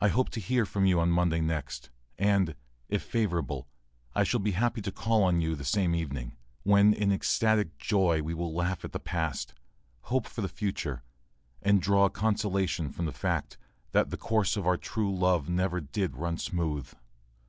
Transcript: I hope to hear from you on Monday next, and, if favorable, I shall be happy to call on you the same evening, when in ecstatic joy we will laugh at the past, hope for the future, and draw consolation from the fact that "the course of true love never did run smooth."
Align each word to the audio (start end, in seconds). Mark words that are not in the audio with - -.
I 0.00 0.08
hope 0.08 0.30
to 0.30 0.40
hear 0.40 0.66
from 0.66 0.84
you 0.84 0.98
on 0.98 1.10
Monday 1.12 1.40
next, 1.40 1.88
and, 2.18 2.56
if 2.88 3.04
favorable, 3.04 3.68
I 4.12 4.24
shall 4.24 4.40
be 4.40 4.50
happy 4.50 4.80
to 4.82 4.90
call 4.90 5.22
on 5.22 5.40
you 5.40 5.54
the 5.54 5.64
same 5.64 5.94
evening, 5.94 6.36
when 6.64 6.92
in 6.92 7.12
ecstatic 7.12 7.78
joy 7.78 8.20
we 8.20 8.34
will 8.34 8.52
laugh 8.52 8.84
at 8.84 8.90
the 8.90 8.98
past, 8.98 9.54
hope 10.10 10.26
for 10.26 10.40
the 10.40 10.48
future, 10.48 11.04
and 11.62 11.80
draw 11.80 12.08
consolation 12.08 12.90
from 12.90 13.04
the 13.06 13.12
fact 13.12 13.56
that 13.92 14.10
"the 14.10 14.16
course 14.16 14.56
of 14.56 14.66
true 14.80 15.14
love 15.16 15.48
never 15.48 15.80
did 15.80 16.16
run 16.16 16.36
smooth." 16.36 16.92